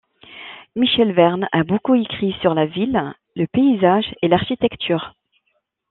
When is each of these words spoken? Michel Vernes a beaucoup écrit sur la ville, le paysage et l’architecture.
Michel 0.75 1.13
Vernes 1.13 1.47
a 1.51 1.63
beaucoup 1.63 1.93
écrit 1.93 2.35
sur 2.41 2.55
la 2.55 2.65
ville, 2.65 3.13
le 3.35 3.45
paysage 3.45 4.15
et 4.23 4.27
l’architecture. 4.29 5.13